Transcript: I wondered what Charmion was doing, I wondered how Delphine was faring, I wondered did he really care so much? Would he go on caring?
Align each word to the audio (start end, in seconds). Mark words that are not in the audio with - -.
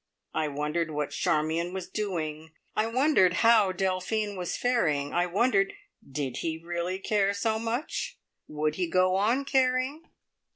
I 0.33 0.47
wondered 0.47 0.89
what 0.89 1.11
Charmion 1.11 1.73
was 1.75 1.87
doing, 1.87 2.53
I 2.75 2.87
wondered 2.87 3.33
how 3.45 3.71
Delphine 3.71 4.35
was 4.35 4.57
faring, 4.57 5.13
I 5.13 5.27
wondered 5.27 5.73
did 6.11 6.37
he 6.37 6.57
really 6.57 6.97
care 6.97 7.35
so 7.35 7.59
much? 7.59 8.17
Would 8.47 8.77
he 8.77 8.87
go 8.87 9.15
on 9.15 9.45
caring? 9.45 10.09